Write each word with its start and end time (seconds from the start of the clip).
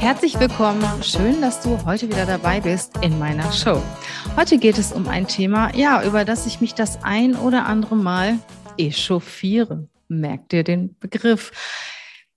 Herzlich 0.00 0.40
willkommen. 0.40 0.82
Schön, 1.02 1.42
dass 1.42 1.60
du 1.60 1.84
heute 1.84 2.08
wieder 2.08 2.24
dabei 2.24 2.58
bist 2.60 2.96
in 3.02 3.18
meiner 3.18 3.52
Show. 3.52 3.82
Heute 4.34 4.56
geht 4.56 4.78
es 4.78 4.92
um 4.92 5.06
ein 5.06 5.28
Thema, 5.28 5.76
ja, 5.76 6.02
über 6.02 6.24
das 6.24 6.46
ich 6.46 6.62
mich 6.62 6.74
das 6.74 7.04
ein 7.04 7.36
oder 7.36 7.66
andere 7.66 7.96
Mal 7.96 8.38
echauffiere. 8.78 9.88
Merkt 10.08 10.54
ihr 10.54 10.64
den 10.64 10.98
Begriff? 11.00 11.52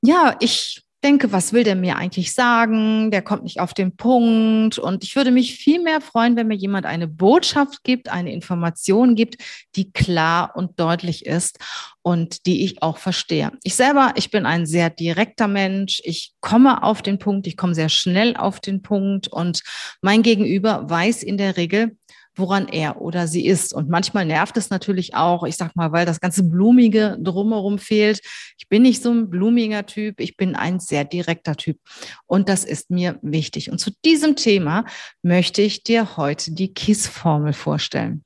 Ja, 0.02 0.36
ich 0.42 0.83
denke, 1.04 1.32
was 1.32 1.54
will 1.54 1.64
der 1.64 1.76
mir 1.76 1.98
eigentlich 1.98 2.34
sagen? 2.34 3.12
Der 3.12 3.22
kommt 3.22 3.44
nicht 3.44 3.60
auf 3.60 3.74
den 3.74 3.96
Punkt. 3.96 4.80
Und 4.80 5.04
ich 5.04 5.16
würde 5.16 5.32
mich 5.32 5.56
viel 5.56 5.82
mehr 5.82 6.02
freuen, 6.02 6.36
wenn 6.36 6.48
mir 6.48 6.56
jemand 6.56 6.86
eine 6.86 7.08
Botschaft 7.08 7.84
gibt, 7.84 8.10
eine 8.10 8.34
Information 8.34 9.16
gibt, 9.16 9.36
die 9.76 9.92
klar 9.92 10.54
und 10.56 10.80
deutlich 10.80 11.26
ist 11.26 11.60
und 12.02 12.46
die 12.46 12.64
ich 12.64 12.82
auch 12.82 12.98
verstehe. 12.98 13.52
Ich 13.64 13.76
selber, 13.76 14.14
ich 14.16 14.32
bin 14.32 14.46
ein 14.46 14.66
sehr 14.66 14.90
direkter 14.90 15.48
Mensch. 15.48 16.02
Ich 16.04 16.34
komme 16.42 16.84
auf 16.84 17.02
den 17.02 17.20
Punkt. 17.20 17.46
Ich 17.48 17.58
komme 17.58 17.76
sehr 17.76 17.90
schnell 17.90 18.36
auf 18.36 18.60
den 18.60 18.82
Punkt. 18.82 19.28
Und 19.28 19.62
mein 20.02 20.24
Gegenüber 20.24 20.90
weiß 20.90 21.24
in 21.24 21.38
der 21.38 21.58
Regel, 21.58 21.98
woran 22.36 22.68
er 22.68 23.02
oder 23.02 23.28
sie 23.28 23.46
ist. 23.46 23.74
Und 23.74 23.90
manchmal 23.90 24.26
nervt 24.26 24.58
es 24.58 24.70
natürlich 24.70 25.16
auch, 25.16 25.44
ich 25.44 25.58
sag 25.58 25.76
mal, 25.76 25.92
weil 25.92 26.06
das 26.06 26.20
ganze 26.20 26.44
Blumige 26.44 27.18
drumherum 27.22 27.80
fehlt. 27.80 28.22
Ich 28.58 28.68
bin 28.68 28.82
nicht 28.82 29.02
so 29.02 29.12
ein 29.12 29.30
blumiger 29.30 29.86
Typ, 29.86 30.20
ich 30.20 30.38
bin 30.38 30.56
ein 30.56 30.80
sehr 30.80 31.06
direkter 31.06 31.56
Typ. 31.56 31.80
Und 32.26 32.50
das 32.50 32.64
ist 32.64 32.90
mir 32.90 33.20
wichtig. 33.22 33.72
Und 33.72 33.80
zu 33.80 33.92
diesem 34.06 34.36
Thema 34.36 34.86
möchte 35.22 35.62
ich 35.62 35.84
dir 35.84 36.18
heute 36.18 36.52
die 36.54 36.74
KISS-Formel 36.74 37.54
vorstellen. 37.54 38.24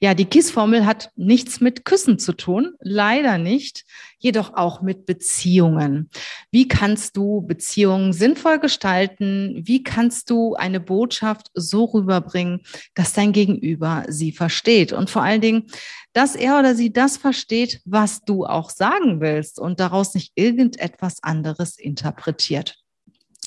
Ja, 0.00 0.12
die 0.12 0.26
KISS-Formel 0.26 0.84
hat 0.84 1.10
nichts 1.16 1.60
mit 1.60 1.86
Küssen 1.86 2.18
zu 2.18 2.34
tun, 2.34 2.74
leider 2.80 3.38
nicht, 3.38 3.84
jedoch 4.18 4.52
auch 4.54 4.82
mit 4.82 5.06
Beziehungen. 5.06 6.10
Wie 6.50 6.68
kannst 6.68 7.16
du 7.16 7.40
Beziehungen 7.40 8.12
sinnvoll 8.12 8.58
gestalten? 8.58 9.62
Wie 9.64 9.82
kannst 9.82 10.28
du 10.28 10.54
eine 10.54 10.78
Botschaft 10.78 11.48
so 11.54 11.84
rüberbringen, 11.84 12.60
dass 12.94 13.14
dein 13.14 13.32
Gegenüber 13.32 14.04
sie 14.08 14.32
versteht? 14.32 14.92
Und 14.92 15.08
vor 15.08 15.22
allen 15.22 15.40
Dingen, 15.40 15.66
dass 16.12 16.36
er 16.36 16.58
oder 16.58 16.74
sie 16.74 16.92
das 16.92 17.16
versteht, 17.16 17.80
was 17.86 18.24
du 18.24 18.44
auch 18.44 18.68
sagen 18.68 19.22
willst 19.22 19.58
und 19.58 19.80
daraus 19.80 20.14
nicht 20.14 20.32
irgendetwas 20.34 21.22
anderes 21.22 21.78
interpretiert. 21.78 22.81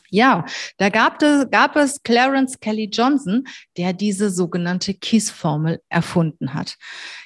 Ja, 0.09 0.45
da 0.77 0.89
gab 0.89 1.21
es, 1.21 1.49
gab 1.49 1.75
es 1.75 2.01
Clarence 2.03 2.59
Kelly 2.59 2.89
Johnson, 2.91 3.45
der 3.77 3.93
diese 3.93 4.29
sogenannte 4.29 4.93
KISS-Formel 4.93 5.81
erfunden 5.89 6.53
hat. 6.53 6.75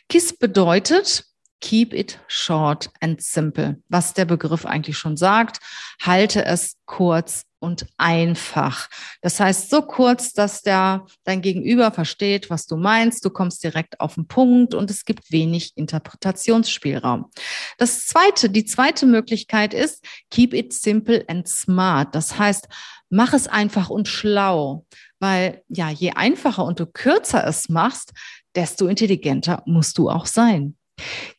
KISS 0.08 0.38
bedeutet 0.38 1.25
Keep 1.62 1.94
it 1.94 2.20
short 2.28 2.90
and 3.02 3.22
simple. 3.22 3.82
Was 3.90 4.14
der 4.14 4.26
Begriff 4.26 4.66
eigentlich 4.66 4.98
schon 4.98 5.18
sagt, 5.18 5.60
halte 6.02 6.46
es 6.46 6.78
kurz 6.86 7.46
und 7.60 7.86
einfach. 7.98 8.90
Das 9.22 9.40
heißt, 9.40 9.70
so 9.70 9.82
kurz, 9.82 10.34
dass 10.34 10.62
der, 10.62 11.06
dein 11.24 11.42
Gegenüber 11.42 11.92
versteht, 11.92 12.50
was 12.50 12.66
du 12.66 12.78
meinst. 12.78 13.24
Du 13.25 13.30
kommst 13.30 13.64
direkt 13.64 14.00
auf 14.00 14.16
den 14.16 14.28
Punkt 14.28 14.74
und 14.74 14.90
es 14.90 15.06
gibt 15.06 15.31
wenig 15.31 15.74
Interpretationsspielraum. 15.75 17.30
Das 17.78 18.06
zweite, 18.06 18.50
die 18.50 18.66
zweite 18.66 19.06
Möglichkeit 19.06 19.74
ist, 19.74 20.03
keep 20.31 20.53
it 20.53 20.74
simple 20.74 21.24
and 21.28 21.48
smart. 21.48 22.16
Das 22.16 22.40
heißt, 22.40 22.68
mach 23.09 23.34
es 23.34 23.48
einfach 23.48 23.90
und 23.90 24.08
schlau. 24.08 24.86
Weil, 25.19 25.64
ja, 25.68 25.90
je 25.90 26.12
einfacher 26.12 26.64
und 26.64 26.80
du 26.80 26.86
kürzer 26.86 27.46
es 27.46 27.68
machst, 27.68 28.14
desto 28.56 28.88
intelligenter 28.88 29.62
musst 29.66 29.98
du 29.98 30.09
auch 30.09 30.25
sein. 30.25 30.78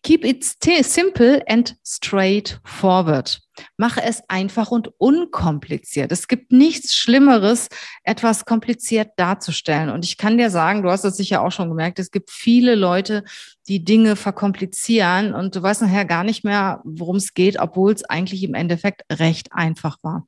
Keep 0.03 0.25
it 0.25 0.45
simple 0.85 1.43
and 1.47 1.77
straightforward. 1.85 3.41
Mache 3.77 4.03
es 4.03 4.23
einfach 4.29 4.71
und 4.71 4.89
unkompliziert. 4.99 6.13
Es 6.13 6.29
gibt 6.29 6.51
nichts 6.53 6.97
Schlimmeres, 6.97 7.69
etwas 8.05 8.45
kompliziert 8.47 9.11
darzustellen. 9.17 9.91
Und 9.91 10.05
ich 10.05 10.17
kann 10.17 10.39
dir 10.39 10.51
sagen, 10.51 10.83
du 10.83 10.91
hast 10.91 11.05
es 11.05 11.17
sicher 11.17 11.43
auch 11.43 11.53
schon 11.53 11.69
gemerkt, 11.69 11.99
es 11.99 12.11
gibt 12.11 12.31
viele 12.31 12.75
Leute, 12.75 13.25
die 13.69 13.85
Dinge 13.85 14.17
verkomplizieren 14.17 15.35
und 15.35 15.55
du 15.57 15.63
weißt 15.63 15.83
nachher 15.83 16.05
gar 16.05 16.25
nicht 16.25 16.45
mehr, 16.45 16.81
worum 16.85 17.17
es 17.17 17.35
geht, 17.35 17.59
obwohl 17.59 17.93
es 17.93 18.05
eigentlich 18.05 18.43
im 18.43 18.55
Endeffekt 18.55 19.03
recht 19.13 19.53
einfach 19.53 19.99
war. 20.03 20.27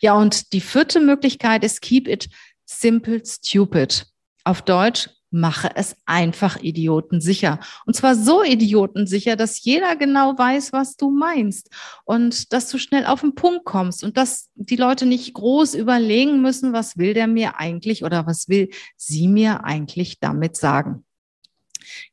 Ja, 0.00 0.14
und 0.14 0.52
die 0.52 0.60
vierte 0.60 1.00
Möglichkeit 1.00 1.64
ist 1.64 1.82
Keep 1.82 2.08
it 2.08 2.28
simple 2.64 3.20
stupid. 3.24 4.06
Auf 4.44 4.62
Deutsch, 4.62 5.10
mache 5.30 5.70
es 5.74 5.96
einfach 6.06 6.60
idiotensicher. 6.60 7.60
Und 7.86 7.94
zwar 7.94 8.14
so 8.14 8.42
idiotensicher, 8.42 9.36
dass 9.36 9.62
jeder 9.62 9.96
genau 9.96 10.36
weiß, 10.36 10.72
was 10.72 10.96
du 10.96 11.10
meinst 11.10 11.70
und 12.04 12.52
dass 12.52 12.68
du 12.70 12.78
schnell 12.78 13.06
auf 13.06 13.20
den 13.20 13.34
Punkt 13.34 13.64
kommst 13.64 14.04
und 14.04 14.16
dass 14.16 14.50
die 14.54 14.76
Leute 14.76 15.06
nicht 15.06 15.34
groß 15.34 15.74
überlegen 15.74 16.42
müssen, 16.42 16.72
was 16.72 16.98
will 16.98 17.14
der 17.14 17.26
mir 17.26 17.58
eigentlich 17.58 18.04
oder 18.04 18.26
was 18.26 18.48
will 18.48 18.70
sie 18.96 19.28
mir 19.28 19.64
eigentlich 19.64 20.20
damit 20.20 20.56
sagen. 20.56 21.04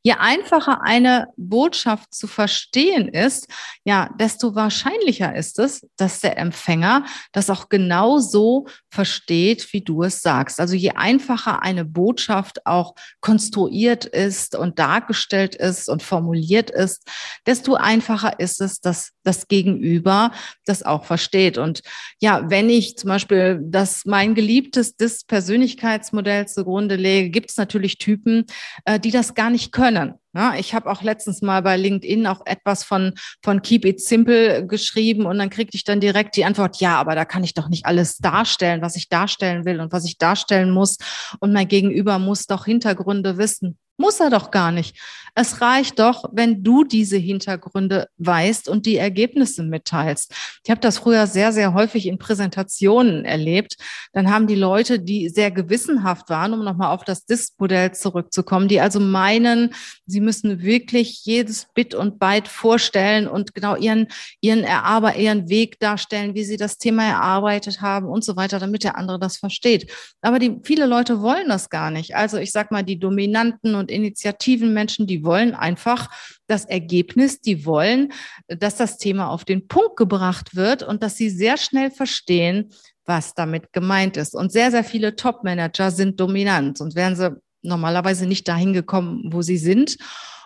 Je 0.04 0.14
einfacher 0.14 0.82
eine 0.82 1.28
Botschaft 1.38 2.14
zu 2.14 2.28
verstehen 2.28 3.08
ist, 3.10 3.48
ja, 3.84 4.10
desto 4.20 4.56
wahrscheinlicher 4.56 5.36
ist 5.36 5.60
es, 5.60 5.86
dass 5.98 6.22
der 6.22 6.38
Empfänger 6.38 7.06
das 7.32 7.50
auch 7.50 7.70
genau 7.70 8.20
so 8.20 8.68
versteht, 8.90 9.72
wie 9.74 9.82
du 9.82 10.04
es 10.04 10.22
sagst. 10.22 10.60
Also 10.60 10.76
je 10.76 10.92
einfacher 10.92 11.62
eine 11.62 11.86
Botschaft 11.86 12.66
auch 12.66 12.96
konstruiert 13.22 14.06
ist 14.06 14.56
und 14.56 14.80
dargestellt 14.80 15.56
ist 15.56 15.90
und 15.90 16.04
formuliert 16.04 16.70
ist, 16.70 17.08
desto 17.46 17.76
einfacher 17.76 18.40
ist 18.40 18.62
es, 18.62 18.82
dass 18.82 19.12
das 19.24 19.48
Gegenüber 19.48 20.32
das 20.66 20.84
auch 20.84 21.06
versteht. 21.06 21.58
Und 21.58 21.82
ja, 22.20 22.50
wenn 22.50 22.70
ich 22.70 22.98
zum 22.98 23.10
Beispiel 23.10 23.60
das 23.62 24.04
mein 24.06 24.36
geliebtes 24.36 24.96
Dis-Persönlichkeitsmodell 24.96 26.48
zugrunde 26.48 26.96
lege, 26.96 27.30
gibt 27.30 27.52
es 27.52 27.58
natürlich 27.58 27.98
Typen, 27.98 28.46
äh, 28.86 29.00
die 29.00 29.12
das 29.12 29.36
gar 29.36 29.50
nicht 29.50 29.67
können. 29.72 30.20
Ja, 30.38 30.54
ich 30.54 30.76
habe 30.76 30.92
auch 30.92 31.02
letztens 31.02 31.42
mal 31.42 31.64
bei 31.64 31.78
LinkedIn 31.78 32.28
auch 32.28 32.46
etwas 32.46 32.84
von, 32.84 33.16
von 33.44 33.64
Keep 33.64 33.86
It 33.86 34.02
Simple 34.02 34.68
geschrieben 34.68 35.26
und 35.26 35.40
dann 35.40 35.50
kriegte 35.50 35.76
ich 35.76 35.84
dann 35.84 36.00
direkt 36.00 36.36
die 36.36 36.46
Antwort, 36.46 36.80
ja, 36.80 37.00
aber 37.00 37.16
da 37.16 37.26
kann 37.26 37.44
ich 37.44 37.56
doch 37.56 37.70
nicht 37.70 37.88
alles 37.88 38.18
darstellen, 38.18 38.84
was 38.84 38.96
ich 38.96 39.10
darstellen 39.10 39.66
will 39.66 39.80
und 39.80 39.92
was 39.92 40.06
ich 40.06 40.20
darstellen 40.20 40.70
muss. 40.70 40.98
Und 41.40 41.54
mein 41.54 41.68
Gegenüber 41.68 42.20
muss 42.20 42.46
doch 42.46 42.66
Hintergründe 42.66 43.40
wissen. 43.40 43.80
Muss 44.00 44.20
er 44.20 44.30
doch 44.30 44.52
gar 44.52 44.72
nicht. 44.72 44.96
Es 45.34 45.60
reicht 45.60 45.98
doch, 45.98 46.26
wenn 46.32 46.64
du 46.64 46.84
diese 46.84 47.18
Hintergründe 47.18 48.10
weißt 48.18 48.70
und 48.70 48.86
die 48.86 48.98
Ergebnisse 48.98 49.64
mitteilst. 49.64 50.34
Ich 50.64 50.70
habe 50.70 50.82
das 50.82 51.00
früher 51.00 51.26
sehr, 51.26 51.52
sehr 51.52 51.74
häufig 51.74 52.06
in 52.06 52.20
Präsentationen 52.20 53.26
erlebt. 53.26 53.76
Dann 54.14 54.32
haben 54.32 54.46
die 54.46 54.56
Leute, 54.56 55.00
die 55.00 55.30
sehr 55.30 55.50
gewissenhaft 55.50 56.30
waren, 56.30 56.54
um 56.54 56.64
nochmal 56.64 56.94
auf 56.94 57.06
das 57.06 57.26
DISC-Modell 57.26 57.94
zurückzukommen, 57.94 58.68
die 58.68 58.80
also 58.80 59.00
meinen, 59.00 59.74
sie 60.06 60.22
müssen 60.28 60.62
wirklich 60.62 61.26
jedes 61.26 61.66
Bit 61.74 61.96
und 61.96 62.20
Byte 62.20 62.48
vorstellen 62.48 63.28
und 63.28 63.56
genau 63.56 63.76
ihren, 63.76 64.08
ihren, 64.42 64.64
Erarbe 64.64 65.14
ihren 65.18 65.50
Weg 65.50 65.80
darstellen, 65.80 66.36
wie 66.36 66.44
sie 66.44 66.58
das 66.58 66.78
Thema 66.78 67.04
erarbeitet 67.04 67.82
haben 67.82 68.08
und 68.08 68.24
so 68.24 68.36
weiter, 68.36 68.60
damit 68.60 68.84
der 68.84 68.96
andere 68.96 69.18
das 69.18 69.38
versteht. 69.38 69.92
Aber 70.22 70.38
die, 70.38 70.60
viele 70.64 70.86
Leute 70.86 71.22
wollen 71.22 71.50
das 71.50 71.72
gar 71.72 71.90
nicht. 71.90 72.16
Also 72.16 72.38
ich 72.38 72.52
sag 72.52 72.72
mal, 72.72 72.84
die 72.84 73.00
dominanten 73.00 73.74
und 73.74 73.88
und 73.88 73.92
Initiativen 73.92 74.74
Menschen, 74.74 75.08
die 75.08 75.24
wollen 75.24 75.56
einfach 75.56 76.10
das 76.48 76.66
Ergebnis, 76.66 77.40
die 77.40 77.66
wollen, 77.66 78.12
dass 78.48 78.76
das 78.76 78.98
Thema 78.98 79.30
auf 79.30 79.46
den 79.46 79.68
Punkt 79.68 79.96
gebracht 79.96 80.56
wird 80.56 80.84
und 80.84 81.02
dass 81.04 81.16
sie 81.16 81.30
sehr 81.30 81.58
schnell 81.58 81.90
verstehen, 81.90 82.70
was 83.06 83.34
damit 83.34 83.72
gemeint 83.72 84.18
ist. 84.18 84.36
Und 84.36 84.52
sehr, 84.52 84.72
sehr 84.72 84.84
viele 84.84 85.16
Top-Manager 85.16 85.92
sind 85.92 86.20
dominant 86.20 86.82
und 86.82 86.96
wären 86.96 87.16
sie 87.16 87.32
normalerweise 87.68 88.26
nicht 88.26 88.48
dahin 88.48 88.74
gekommen, 88.74 89.30
wo 89.32 89.42
sie 89.42 89.58
sind. 89.58 89.98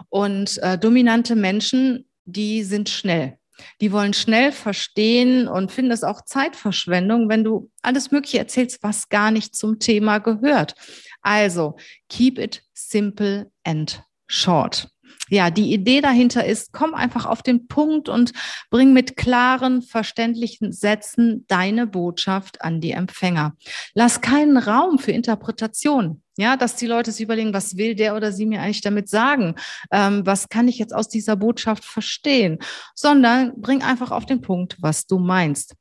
Und 0.09 0.57
äh, 0.59 0.77
dominante 0.77 1.35
Menschen, 1.35 2.06
die 2.25 2.63
sind 2.63 2.89
schnell. 2.89 3.38
Die 3.79 3.91
wollen 3.91 4.13
schnell 4.13 4.51
verstehen 4.51 5.47
und 5.47 5.71
finden 5.71 5.91
es 5.91 6.03
auch 6.03 6.23
Zeitverschwendung, 6.25 7.29
wenn 7.29 7.44
du 7.44 7.69
alles 7.81 8.12
Mögliche 8.12 8.39
erzählst, 8.39 8.81
was 8.81 9.09
gar 9.09 9.31
nicht 9.31 9.56
zum 9.56 9.79
Thema 9.79 10.18
gehört. 10.18 10.73
Also, 11.21 11.77
keep 12.09 12.39
it 12.39 12.63
simple 12.73 13.51
and 13.63 14.03
short. 14.27 14.89
Ja, 15.29 15.50
die 15.50 15.74
Idee 15.74 16.01
dahinter 16.01 16.45
ist, 16.45 16.74
komm 16.74 16.94
einfach 16.94 17.25
auf 17.25 17.41
den 17.41 17.67
Punkt 17.67 18.09
und 18.09 18.33
bring 18.69 18.91
mit 18.91 19.15
klaren, 19.15 19.81
verständlichen 19.81 20.74
Sätzen 20.74 21.45
deine 21.47 21.88
Botschaft 21.88 22.62
an 22.62 22.81
die 22.81 22.91
Empfänger. 22.91 23.56
Lass 23.94 24.19
keinen 24.19 24.57
Raum 24.57 25.00
für 25.00 25.13
Interpretation. 25.13 26.21
Ja, 26.37 26.55
dass 26.55 26.75
die 26.77 26.87
Leute 26.87 27.11
sich 27.11 27.23
überlegen, 27.23 27.53
was 27.53 27.75
will 27.75 27.93
der 27.93 28.15
oder 28.15 28.31
sie 28.31 28.45
mir 28.45 28.61
eigentlich 28.61 28.81
damit 28.81 29.09
sagen? 29.09 29.55
Ähm, 29.91 30.25
was 30.25 30.47
kann 30.47 30.67
ich 30.67 30.79
jetzt 30.79 30.95
aus 30.95 31.09
dieser 31.09 31.35
Botschaft 31.35 31.83
verstehen? 31.83 32.59
Sondern 32.95 33.53
bring 33.59 33.83
einfach 33.83 34.11
auf 34.11 34.25
den 34.25 34.41
Punkt, 34.41 34.77
was 34.79 35.05
du 35.07 35.19
meinst. 35.19 35.75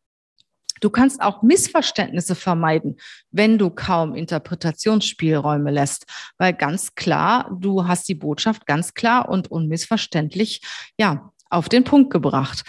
Du 0.80 0.88
kannst 0.88 1.20
auch 1.20 1.42
Missverständnisse 1.42 2.34
vermeiden, 2.34 2.96
wenn 3.30 3.58
du 3.58 3.70
kaum 3.70 4.14
Interpretationsspielräume 4.14 5.70
lässt, 5.70 6.06
weil 6.38 6.54
ganz 6.54 6.94
klar, 6.94 7.54
du 7.60 7.86
hast 7.86 8.08
die 8.08 8.14
Botschaft 8.14 8.66
ganz 8.66 8.94
klar 8.94 9.28
und 9.28 9.50
unmissverständlich, 9.50 10.62
ja, 10.98 11.30
auf 11.50 11.68
den 11.68 11.84
Punkt 11.84 12.10
gebracht. 12.10 12.64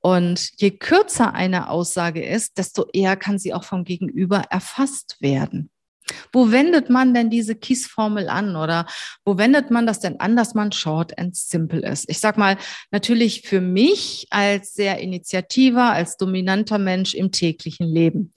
Und 0.00 0.52
je 0.60 0.70
kürzer 0.70 1.34
eine 1.34 1.68
Aussage 1.68 2.24
ist, 2.24 2.58
desto 2.58 2.86
eher 2.92 3.16
kann 3.16 3.38
sie 3.38 3.52
auch 3.52 3.64
vom 3.64 3.82
Gegenüber 3.82 4.44
erfasst 4.50 5.16
werden. 5.20 5.70
Wo 6.32 6.50
wendet 6.52 6.90
man 6.90 7.14
denn 7.14 7.30
diese 7.30 7.54
KISS-Formel 7.54 8.28
an 8.28 8.56
oder 8.56 8.86
wo 9.24 9.38
wendet 9.38 9.70
man 9.70 9.86
das 9.86 10.00
denn 10.00 10.20
an, 10.20 10.36
dass 10.36 10.54
man 10.54 10.70
short 10.72 11.18
and 11.18 11.36
simple 11.36 11.80
ist? 11.80 12.08
Ich 12.08 12.20
sag 12.20 12.38
mal, 12.38 12.56
natürlich 12.90 13.42
für 13.42 13.60
mich 13.60 14.26
als 14.30 14.74
sehr 14.74 14.98
initiativer, 14.98 15.92
als 15.92 16.16
dominanter 16.16 16.78
Mensch 16.78 17.14
im 17.14 17.32
täglichen 17.32 17.88
Leben. 17.88 18.32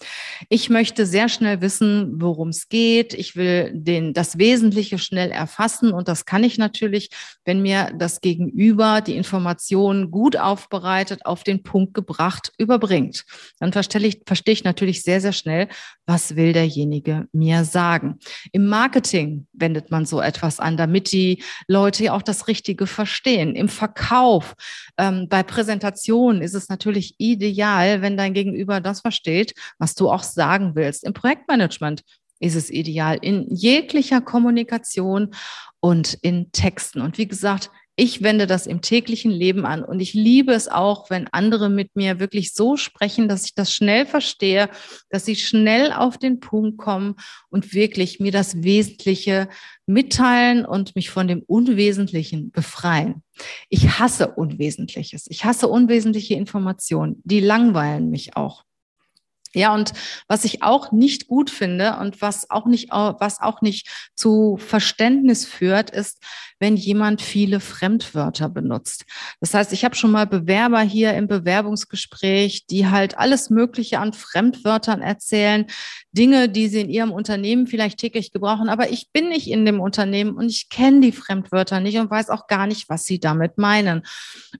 Ich 0.49 0.69
möchte 0.69 1.05
sehr 1.05 1.29
schnell 1.29 1.61
wissen, 1.61 2.21
worum 2.21 2.49
es 2.49 2.69
geht. 2.69 3.13
Ich 3.13 3.35
will 3.35 3.71
den, 3.73 4.13
das 4.13 4.37
Wesentliche 4.37 4.97
schnell 4.97 5.29
erfassen 5.29 5.91
und 5.91 6.07
das 6.07 6.25
kann 6.25 6.43
ich 6.43 6.57
natürlich, 6.57 7.09
wenn 7.45 7.61
mir 7.61 7.91
das 7.97 8.21
Gegenüber 8.21 9.01
die 9.01 9.15
Informationen 9.15 10.11
gut 10.11 10.37
aufbereitet, 10.37 11.25
auf 11.25 11.43
den 11.43 11.63
Punkt 11.63 11.93
gebracht, 11.93 12.51
überbringt. 12.57 13.25
Dann 13.59 13.73
verstehe 13.73 14.01
ich, 14.07 14.21
verstehe 14.25 14.53
ich 14.53 14.63
natürlich 14.63 15.03
sehr, 15.03 15.21
sehr 15.21 15.33
schnell, 15.33 15.67
was 16.05 16.35
will 16.35 16.53
derjenige 16.53 17.27
mir 17.31 17.58
mehr 17.59 17.65
sagen. 17.65 18.19
Im 18.51 18.67
Marketing 18.67 19.47
wendet 19.53 19.91
man 19.91 20.05
so 20.05 20.21
etwas 20.21 20.59
an, 20.59 20.77
damit 20.77 21.11
die 21.11 21.43
Leute 21.67 22.13
auch 22.13 22.21
das 22.21 22.47
Richtige 22.47 22.87
verstehen. 22.87 23.55
Im 23.55 23.69
Verkauf, 23.69 24.55
ähm, 24.97 25.27
bei 25.29 25.43
Präsentationen 25.43 26.41
ist 26.41 26.55
es 26.55 26.69
natürlich 26.69 27.15
ideal, 27.17 28.01
wenn 28.01 28.17
dein 28.17 28.33
Gegenüber 28.33 28.81
das 28.81 29.01
versteht, 29.01 29.53
was 29.77 29.95
du 29.95 30.09
auch 30.09 30.23
sagen 30.23 30.75
willst. 30.75 31.03
Im 31.03 31.13
Projektmanagement 31.13 32.03
ist 32.39 32.55
es 32.55 32.69
ideal 32.69 33.17
in 33.21 33.45
jeglicher 33.53 34.21
Kommunikation 34.21 35.31
und 35.81 36.13
in 36.21 36.51
Texten. 36.51 37.01
Und 37.01 37.17
wie 37.17 37.27
gesagt, 37.27 37.69
ich 37.99 38.23
wende 38.23 38.47
das 38.47 38.65
im 38.65 38.81
täglichen 38.81 39.29
Leben 39.29 39.65
an 39.65 39.83
und 39.83 39.99
ich 39.99 40.13
liebe 40.13 40.53
es 40.53 40.69
auch, 40.69 41.09
wenn 41.09 41.27
andere 41.33 41.69
mit 41.69 41.97
mir 41.97 42.19
wirklich 42.19 42.53
so 42.53 42.77
sprechen, 42.77 43.27
dass 43.27 43.43
ich 43.43 43.55
das 43.55 43.73
schnell 43.73 44.05
verstehe, 44.05 44.69
dass 45.09 45.25
sie 45.25 45.35
schnell 45.35 45.91
auf 45.91 46.17
den 46.17 46.39
Punkt 46.39 46.77
kommen 46.77 47.15
und 47.49 47.73
wirklich 47.73 48.21
mir 48.21 48.31
das 48.31 48.63
Wesentliche 48.63 49.49
mitteilen 49.85 50.65
und 50.65 50.95
mich 50.95 51.09
von 51.09 51.27
dem 51.27 51.43
Unwesentlichen 51.45 52.51
befreien. 52.51 53.21
Ich 53.67 53.99
hasse 53.99 54.29
Unwesentliches. 54.29 55.25
Ich 55.29 55.43
hasse 55.43 55.67
unwesentliche 55.67 56.35
Informationen. 56.35 57.21
Die 57.25 57.41
langweilen 57.41 58.09
mich 58.09 58.37
auch. 58.37 58.63
Ja, 59.53 59.73
und 59.73 59.93
was 60.27 60.45
ich 60.45 60.61
auch 60.61 60.91
nicht 60.91 61.27
gut 61.27 61.49
finde 61.49 61.97
und 61.97 62.21
was 62.21 62.49
auch 62.51 62.67
nicht, 62.67 62.91
was 62.91 63.41
auch 63.41 63.61
nicht 63.61 63.87
zu 64.15 64.57
Verständnis 64.57 65.45
führt, 65.45 65.89
ist, 65.89 66.23
wenn 66.59 66.75
jemand 66.75 67.21
viele 67.21 67.59
Fremdwörter 67.59 68.49
benutzt. 68.49 69.05
Das 69.39 69.53
heißt, 69.53 69.73
ich 69.73 69.85
habe 69.85 69.95
schon 69.95 70.11
mal 70.11 70.27
Bewerber 70.27 70.81
hier 70.81 71.13
im 71.13 71.27
Bewerbungsgespräch, 71.27 72.67
die 72.67 72.87
halt 72.87 73.17
alles 73.17 73.49
Mögliche 73.49 73.99
an 73.99 74.13
Fremdwörtern 74.13 75.01
erzählen, 75.01 75.65
Dinge, 76.11 76.49
die 76.49 76.67
sie 76.67 76.81
in 76.81 76.89
ihrem 76.89 77.11
Unternehmen 77.11 77.65
vielleicht 77.65 77.99
täglich 77.99 78.31
gebrauchen, 78.31 78.69
aber 78.69 78.91
ich 78.91 79.11
bin 79.11 79.29
nicht 79.29 79.49
in 79.49 79.65
dem 79.65 79.79
Unternehmen 79.79 80.35
und 80.35 80.49
ich 80.49 80.69
kenne 80.69 80.99
die 80.99 81.11
Fremdwörter 81.11 81.79
nicht 81.79 81.97
und 81.97 82.11
weiß 82.11 82.29
auch 82.29 82.47
gar 82.47 82.67
nicht, 82.67 82.89
was 82.89 83.05
sie 83.05 83.19
damit 83.19 83.57
meinen. 83.57 84.03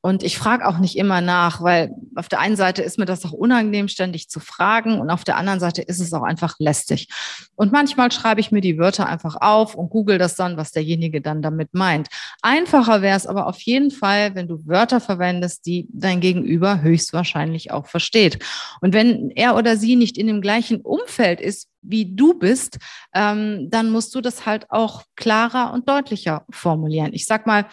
Und 0.02 0.24
ich 0.24 0.38
frage 0.38 0.68
auch 0.68 0.78
nicht 0.78 0.96
immer 0.96 1.22
nach, 1.22 1.62
weil 1.62 1.92
auf 2.16 2.30
der 2.30 2.40
einen 2.40 2.56
Seite 2.56 2.82
ist 2.82 2.98
mir 2.98 3.06
das 3.06 3.26
auch 3.26 3.34
unangenehm, 3.34 3.88
ständig 3.88 4.30
zu 4.30 4.40
fragen 4.40 4.79
und 4.86 5.10
auf 5.10 5.24
der 5.24 5.38
anderen 5.38 5.60
Seite 5.60 5.82
ist 5.82 6.00
es 6.00 6.14
auch 6.14 6.24
einfach 6.24 6.56
lästig. 6.60 7.08
Und 7.56 7.72
manchmal 7.72 8.12
schreibe 8.12 8.42
ich 8.42 8.52
mir 8.52 8.62
die 8.62 8.78
Wörter 8.78 9.08
einfach 9.08 9.36
auf 9.42 9.76
und 9.76 9.90
google 9.90 10.18
das 10.18 10.36
dann, 10.36 10.58
was 10.58 10.72
derjenige 10.72 11.22
dann 11.22 11.42
damit 11.42 11.74
meint 11.74 11.90
meint. 11.90 12.10
Einfacher 12.42 13.02
wäre 13.02 13.18
es 13.18 13.28
aber 13.28 13.48
auf 13.48 13.60
jeden 13.62 13.92
Fall, 13.92 14.36
wenn 14.36 14.48
du 14.48 14.66
Wörter 14.66 15.00
verwendest, 15.00 15.66
die 15.66 15.88
dein 15.92 16.20
Gegenüber 16.20 16.82
höchstwahrscheinlich 16.82 17.72
auch 17.72 17.88
versteht. 17.88 18.40
Und 18.82 18.94
wenn 18.94 19.32
er 19.32 19.56
oder 19.56 19.76
sie 19.76 19.96
nicht 19.96 20.18
in 20.18 20.28
dem 20.28 20.42
gleichen 20.42 20.82
Umfeld 20.82 21.42
ist, 21.42 21.68
wie 21.82 22.14
du 22.16 22.38
bist, 22.38 22.78
ähm, 23.14 23.70
dann 23.70 23.90
musst 23.90 24.14
du 24.14 24.22
das 24.22 24.46
halt 24.46 24.70
auch 24.70 25.04
klarer 25.16 25.74
und 25.74 25.90
deutlicher 25.90 26.46
formulieren. 26.50 27.14
Ich 27.14 27.26
sag 27.26 27.48
mal, 27.48 27.66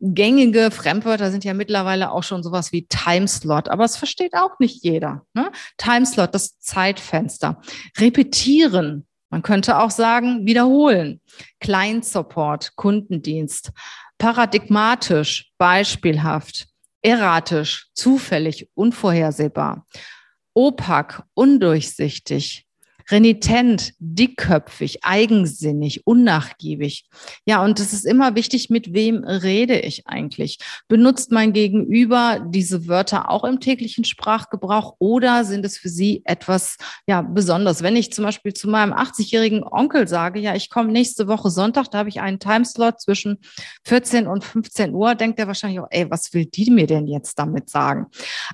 gängige 0.00 0.70
Fremdwörter 0.70 1.30
sind 1.30 1.44
ja 1.44 1.54
mittlerweile 1.54 2.10
auch 2.10 2.22
schon 2.22 2.42
sowas 2.42 2.72
wie 2.72 2.86
Timeslot, 2.86 3.68
aber 3.68 3.84
es 3.84 3.96
versteht 3.96 4.34
auch 4.34 4.58
nicht 4.58 4.84
jeder. 4.84 5.22
Ne? 5.34 5.50
Timeslot, 5.76 6.34
das 6.34 6.58
Zeitfenster. 6.60 7.60
Repetieren, 7.98 9.06
man 9.30 9.42
könnte 9.42 9.78
auch 9.78 9.90
sagen, 9.90 10.46
wiederholen. 10.46 11.20
Client-Support, 11.60 12.76
Kundendienst. 12.76 13.72
Paradigmatisch, 14.18 15.52
beispielhaft. 15.58 16.68
Erratisch, 17.02 17.88
zufällig, 17.94 18.68
unvorhersehbar. 18.74 19.86
Opak, 20.54 21.24
undurchsichtig 21.34 22.67
renitent, 23.10 23.94
dickköpfig, 23.98 25.04
eigensinnig, 25.04 26.06
unnachgiebig. 26.06 27.08
Ja, 27.46 27.64
und 27.64 27.80
es 27.80 27.92
ist 27.92 28.04
immer 28.04 28.34
wichtig, 28.34 28.70
mit 28.70 28.92
wem 28.92 29.24
rede 29.24 29.78
ich 29.78 30.06
eigentlich? 30.06 30.58
Benutzt 30.88 31.32
mein 31.32 31.52
Gegenüber 31.52 32.44
diese 32.46 32.86
Wörter 32.86 33.30
auch 33.30 33.44
im 33.44 33.60
täglichen 33.60 34.04
Sprachgebrauch 34.04 34.96
oder 34.98 35.44
sind 35.44 35.64
es 35.64 35.78
für 35.78 35.88
sie 35.88 36.22
etwas 36.24 36.76
ja 37.06 37.22
besonders? 37.22 37.82
Wenn 37.82 37.96
ich 37.96 38.12
zum 38.12 38.24
Beispiel 38.24 38.52
zu 38.52 38.68
meinem 38.68 38.92
80-jährigen 38.92 39.64
Onkel 39.64 40.06
sage, 40.08 40.40
ja, 40.40 40.54
ich 40.54 40.70
komme 40.70 40.92
nächste 40.92 41.28
Woche 41.28 41.50
Sonntag, 41.50 41.90
da 41.90 41.98
habe 41.98 42.08
ich 42.08 42.20
einen 42.20 42.38
Timeslot 42.38 43.00
zwischen 43.00 43.38
14 43.84 44.26
und 44.26 44.44
15 44.44 44.94
Uhr, 44.94 45.14
denkt 45.14 45.38
er 45.38 45.46
wahrscheinlich 45.46 45.80
auch, 45.80 45.88
ey, 45.90 46.10
was 46.10 46.34
will 46.34 46.44
die 46.44 46.70
mir 46.70 46.86
denn 46.86 47.06
jetzt 47.06 47.38
damit 47.38 47.70
sagen? 47.70 48.06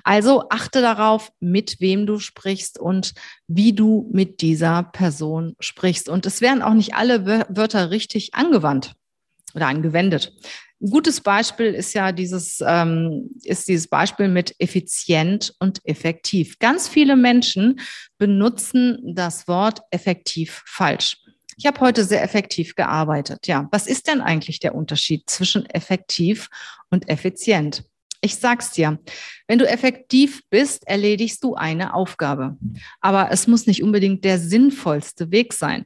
Also 0.03 0.43
achte 0.49 0.81
darauf, 0.81 1.31
mit 1.39 1.81
wem 1.81 2.05
du 2.05 2.19
sprichst 2.19 2.79
und 2.79 3.13
wie 3.47 3.73
du 3.73 4.09
mit 4.11 4.41
dieser 4.41 4.83
Person 4.83 5.55
sprichst. 5.59 6.09
Und 6.09 6.25
es 6.25 6.41
werden 6.41 6.61
auch 6.61 6.73
nicht 6.73 6.95
alle 6.95 7.25
Wörter 7.25 7.91
richtig 7.91 8.33
angewandt 8.33 8.95
oder 9.53 9.67
angewendet. 9.67 10.33
Ein 10.81 10.89
gutes 10.89 11.21
Beispiel 11.21 11.67
ist 11.67 11.93
ja 11.93 12.11
dieses, 12.11 12.61
ähm, 12.65 13.29
ist 13.43 13.67
dieses 13.67 13.87
Beispiel 13.87 14.27
mit 14.27 14.55
effizient 14.59 15.53
und 15.59 15.79
effektiv. 15.85 16.59
Ganz 16.59 16.87
viele 16.87 17.15
Menschen 17.15 17.79
benutzen 18.17 18.99
das 19.15 19.47
Wort 19.47 19.81
effektiv 19.91 20.63
falsch. 20.65 21.17
Ich 21.57 21.65
habe 21.65 21.79
heute 21.79 22.03
sehr 22.03 22.21
effektiv 22.21 22.75
gearbeitet. 22.75 23.47
Ja, 23.47 23.69
was 23.71 23.87
ist 23.87 24.07
denn 24.07 24.19
eigentlich 24.19 24.59
der 24.59 24.75
Unterschied 24.75 25.29
zwischen 25.29 25.65
effektiv 25.67 26.49
und 26.89 27.07
effizient? 27.07 27.85
Ich 28.25 28.37
sag's 28.37 28.71
dir, 28.71 28.97
wenn 29.47 29.59
du 29.59 29.69
effektiv 29.69 30.41
bist, 30.49 30.87
erledigst 30.87 31.43
du 31.43 31.53
eine 31.53 31.93
Aufgabe. 31.93 32.57
Aber 32.99 33.29
es 33.29 33.45
muss 33.45 33.67
nicht 33.67 33.83
unbedingt 33.83 34.25
der 34.25 34.39
sinnvollste 34.39 35.29
Weg 35.29 35.53
sein. 35.53 35.85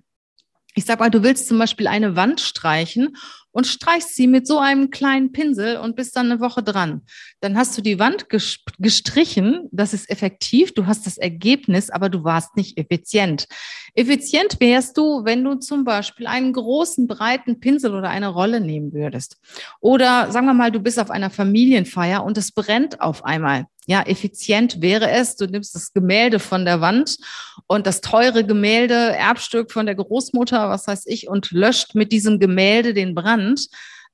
Ich 0.74 0.86
sag 0.86 1.02
mal, 1.02 1.12
du 1.12 1.22
willst 1.22 1.50
zum 1.50 1.60
Beispiel 1.60 1.88
eine 1.88 2.16
Wand 2.16 2.40
streichen 2.40 3.18
und 3.52 3.68
streichst 3.68 4.16
sie 4.16 4.28
mit 4.28 4.48
so 4.48 4.60
einem 4.60 4.90
kleinen 4.90 5.32
Pinsel 5.32 5.78
und 5.78 5.96
bist 5.96 6.16
dann 6.16 6.32
eine 6.32 6.40
Woche 6.40 6.64
dran. 6.64 7.02
Dann 7.40 7.58
hast 7.58 7.78
du 7.78 7.82
die 7.82 8.00
Wand 8.00 8.28
gestrichen, 8.30 9.68
das 9.72 9.94
ist 9.94 10.10
effektiv, 10.10 10.74
du 10.74 10.86
hast 10.86 11.06
das 11.06 11.18
Ergebnis, 11.18 11.90
aber 11.90 12.10
du 12.10 12.24
warst 12.24 12.56
nicht 12.56 12.78
effizient. 12.78 13.48
Effizient 13.96 14.60
wärst 14.60 14.98
du, 14.98 15.26
wenn 15.26 15.44
du 15.44 15.56
zum 15.56 15.84
Beispiel 15.84 16.28
einen 16.28 16.54
großen, 16.54 17.08
breiten 17.08 17.60
Pinsel 17.60 17.96
oder 17.96 18.10
eine 18.10 18.28
Rolle 18.28 18.62
nehmen 18.62 18.94
würdest. 18.94 19.38
Oder 19.80 20.32
sagen 20.32 20.46
wir 20.46 20.54
mal, 20.54 20.72
du 20.72 20.80
bist 20.80 21.00
auf 21.00 21.10
einer 21.10 21.30
Familienfeier 21.30 22.24
und 22.24 22.38
es 22.38 22.52
brennt 22.52 23.02
auf 23.02 23.26
einmal. 23.26 23.66
Ja, 23.90 24.04
effizient 24.04 24.84
wäre 24.84 25.10
es, 25.10 25.36
du 25.36 25.48
nimmst 25.48 25.74
das 25.74 25.94
Gemälde 25.94 26.38
von 26.38 26.64
der 26.64 26.80
Wand 26.80 27.18
und 27.66 27.88
das 27.88 28.02
teure 28.02 28.46
Gemälde, 28.46 28.94
Erbstück 28.94 29.72
von 29.72 29.88
der 29.88 29.96
Großmutter, 29.96 30.70
was 30.70 30.86
weiß 30.86 31.08
ich, 31.08 31.28
und 31.28 31.50
löscht 31.50 31.96
mit 31.96 32.12
diesem 32.12 32.40
Gemälde 32.40 32.94
den 32.94 33.16
Brand. 33.16 33.68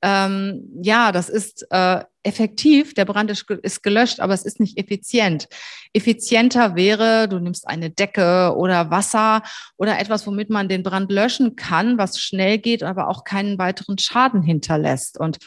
Ähm, 0.07 0.69
ja, 0.83 1.11
das 1.11 1.29
ist 1.29 1.65
äh, 1.71 2.03
effektiv, 2.21 2.93
der 2.93 3.05
Brand 3.05 3.31
ist, 3.31 3.49
ist, 3.63 3.81
gelöscht, 3.81 4.19
aber 4.19 4.35
es 4.35 4.45
ist 4.45 4.59
nicht 4.59 4.77
effizient. 4.77 5.47
Effizienter 5.93 6.75
wäre, 6.75 7.27
du 7.27 7.39
nimmst 7.39 7.67
eine 7.67 7.89
Decke 7.89 8.53
oder 8.55 8.91
Wasser 8.91 9.41
oder 9.77 9.97
etwas, 9.97 10.27
womit 10.27 10.51
man 10.51 10.69
den 10.69 10.83
Brand 10.83 11.11
löschen 11.11 11.55
kann, 11.55 11.97
was 11.97 12.19
schnell 12.19 12.59
geht, 12.59 12.83
aber 12.83 13.07
auch 13.07 13.23
keinen 13.23 13.57
weiteren 13.57 13.97
Schaden 13.97 14.43
hinterlässt. 14.43 15.19
Und 15.19 15.39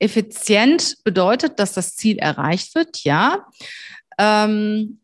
effizient 0.00 0.96
bedeutet, 1.04 1.60
dass 1.60 1.72
das 1.72 1.94
Ziel 1.94 2.18
erreicht 2.18 2.74
wird, 2.74 3.04
ja. 3.04 3.46
Ähm, 4.18 4.98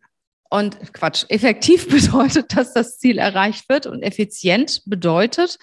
Und 0.50 0.92
Quatsch, 0.92 1.24
effektiv 1.28 1.88
bedeutet, 1.90 2.56
dass 2.56 2.72
das 2.72 2.98
Ziel 2.98 3.18
erreicht 3.18 3.68
wird 3.68 3.86
und 3.86 4.02
effizient 4.02 4.82
bedeutet, 4.86 5.58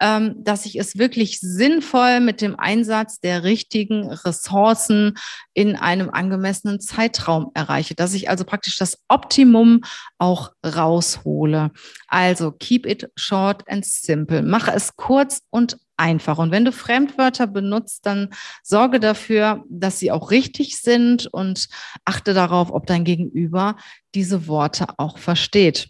ähm, 0.00 0.34
dass 0.38 0.66
ich 0.66 0.76
es 0.76 0.98
wirklich 0.98 1.40
sinnvoll 1.40 2.20
mit 2.20 2.40
dem 2.40 2.58
Einsatz 2.58 3.20
der 3.20 3.44
richtigen 3.44 4.10
Ressourcen 4.10 5.16
in 5.52 5.76
einem 5.76 6.10
angemessenen 6.10 6.80
Zeitraum 6.80 7.50
erreiche, 7.54 7.94
dass 7.94 8.14
ich 8.14 8.28
also 8.28 8.44
praktisch 8.44 8.76
das 8.76 8.98
Optimum 9.08 9.82
auch 10.18 10.52
raushole. 10.64 11.70
Also 12.08 12.52
keep 12.52 12.86
it 12.86 13.10
short 13.16 13.68
and 13.68 13.84
simple. 13.84 14.42
Mache 14.42 14.72
es 14.72 14.96
kurz 14.96 15.42
und 15.50 15.76
einfach. 15.96 16.38
Und 16.38 16.50
wenn 16.50 16.64
du 16.64 16.72
Fremdwörter 16.72 17.46
benutzt, 17.46 18.06
dann 18.06 18.30
sorge 18.62 19.00
dafür, 19.00 19.64
dass 19.68 19.98
sie 19.98 20.12
auch 20.12 20.30
richtig 20.30 20.78
sind 20.78 21.26
und 21.26 21.68
achte 22.04 22.34
darauf, 22.34 22.70
ob 22.72 22.86
dein 22.86 23.04
Gegenüber 23.04 23.76
diese 24.14 24.46
Worte 24.46 24.86
auch 24.98 25.18
versteht. 25.18 25.88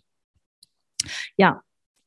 Ja, 1.36 1.62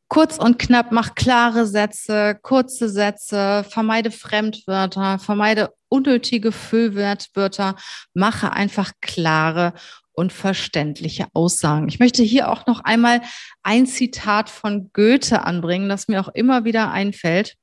kurz 0.07 0.37
und 0.37 0.59
knapp, 0.59 0.91
mach 0.91 1.15
klare 1.15 1.65
Sätze, 1.65 2.37
kurze 2.41 2.89
Sätze, 2.89 3.65
vermeide 3.69 4.11
Fremdwörter, 4.11 5.19
vermeide 5.19 5.73
unnötige 5.89 6.51
Füllwörter, 6.51 7.75
mache 8.13 8.51
einfach 8.51 8.91
klare 9.01 9.73
und 10.11 10.33
verständliche 10.33 11.27
Aussagen. 11.33 11.87
Ich 11.89 11.99
möchte 11.99 12.23
hier 12.23 12.49
auch 12.49 12.65
noch 12.65 12.79
einmal 12.83 13.21
ein 13.61 13.85
Zitat 13.85 14.49
von 14.49 14.89
Goethe 14.91 15.43
anbringen, 15.43 15.89
das 15.89 16.07
mir 16.07 16.19
auch 16.19 16.29
immer 16.33 16.65
wieder 16.65 16.91
einfällt. 16.91 17.55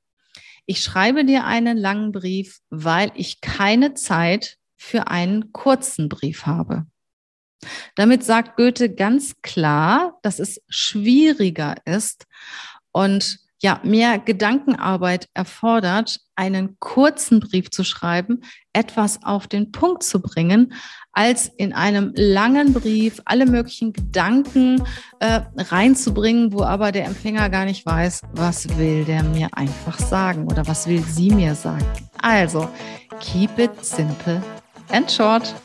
Ich 0.65 0.81
schreibe 0.81 1.25
dir 1.25 1.45
einen 1.45 1.77
langen 1.77 2.11
Brief, 2.11 2.59
weil 2.69 3.11
ich 3.15 3.41
keine 3.41 3.93
Zeit 3.93 4.57
für 4.75 5.07
einen 5.07 5.51
kurzen 5.51 6.09
Brief 6.09 6.45
habe. 6.45 6.85
Damit 7.95 8.23
sagt 8.23 8.57
Goethe 8.57 8.93
ganz 8.93 9.41
klar, 9.41 10.19
dass 10.21 10.39
es 10.39 10.61
schwieriger 10.69 11.75
ist 11.85 12.25
und 12.91 13.39
ja, 13.61 13.79
mehr 13.83 14.19
Gedankenarbeit 14.19 15.27
erfordert, 15.33 16.19
einen 16.35 16.77
kurzen 16.79 17.39
Brief 17.39 17.71
zu 17.71 17.83
schreiben, 17.83 18.41
etwas 18.73 19.23
auf 19.23 19.47
den 19.47 19.71
Punkt 19.71 20.03
zu 20.03 20.21
bringen, 20.21 20.73
als 21.13 21.47
in 21.47 21.71
einem 21.71 22.11
langen 22.15 22.73
Brief 22.73 23.21
alle 23.23 23.45
möglichen 23.45 23.93
Gedanken 23.93 24.83
äh, 25.19 25.41
reinzubringen, 25.55 26.51
wo 26.51 26.63
aber 26.63 26.91
der 26.91 27.05
Empfänger 27.05 27.49
gar 27.49 27.65
nicht 27.65 27.85
weiß, 27.85 28.21
was 28.33 28.77
will 28.77 29.05
der 29.05 29.23
mir 29.23 29.47
einfach 29.53 29.97
sagen 29.97 30.45
oder 30.45 30.67
was 30.67 30.87
will 30.87 31.01
sie 31.03 31.31
mir 31.31 31.55
sagen. 31.55 31.85
Also, 32.21 32.67
keep 33.21 33.57
it 33.57 33.71
simple 33.83 34.43
and 34.89 35.09
short. 35.09 35.55